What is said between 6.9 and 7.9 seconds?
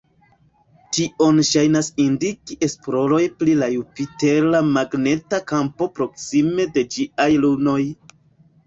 ĝiaj lunoj.